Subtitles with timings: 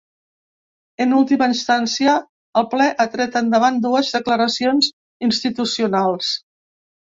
[1.03, 2.15] En última instància,
[2.63, 4.91] el ple ha tret endavant dues declaracions
[5.31, 6.35] institucionals.